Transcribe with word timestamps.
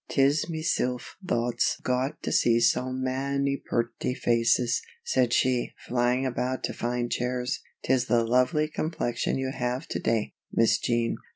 "'Tis 0.09 0.49
mesilf 0.49 1.15
thot's 1.27 1.77
glad 1.83 2.13
to 2.23 2.31
see 2.31 2.59
so 2.59 2.91
manny 2.91 3.61
purty 3.69 4.15
faces," 4.15 4.81
said 5.03 5.31
she, 5.31 5.75
flying 5.87 6.25
about 6.25 6.63
to 6.63 6.73
find 6.73 7.11
chairs. 7.11 7.59
"'Tis 7.83 8.07
the 8.07 8.23
lovely 8.25 8.67
complexion 8.67 9.37
you 9.37 9.51
have 9.51 9.85
to 9.87 9.99
day, 9.99 10.33
Miss 10.51 10.79
Jean. 10.79 11.17